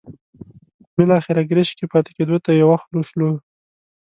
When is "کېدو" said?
2.17-2.37